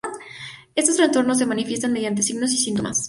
Estos 0.73 0.95
trastornos 0.97 1.37
se 1.37 1.45
manifiestan 1.45 1.93
mediante 1.93 2.23
signos 2.23 2.51
y 2.53 2.57
síntomas. 2.57 2.99